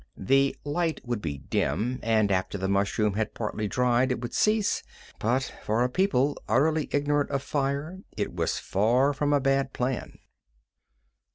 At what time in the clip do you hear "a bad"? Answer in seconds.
9.31-9.73